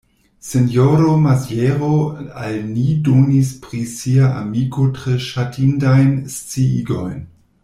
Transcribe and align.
Sinjoro 0.45 1.11
Maziero 1.25 1.89
al 2.45 2.57
ni 2.71 2.85
donis 3.09 3.53
pri 3.67 3.83
sia 3.93 4.33
amiko 4.41 4.89
tre 4.99 5.15
ŝatindajn 5.31 6.13
sciigojn. 6.39 7.25